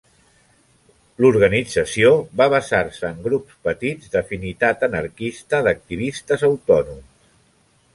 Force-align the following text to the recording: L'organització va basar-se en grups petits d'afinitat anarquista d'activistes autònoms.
L'organització 1.25 2.09
va 2.41 2.49
basar-se 2.55 3.07
en 3.11 3.21
grups 3.29 3.61
petits 3.69 4.13
d'afinitat 4.17 4.91
anarquista 4.93 5.65
d'activistes 5.69 6.51
autònoms. 6.53 7.35